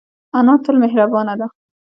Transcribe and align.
انا 0.37 0.53
تل 0.65 0.75
مهربانه 0.79 1.33
ده 1.39 1.49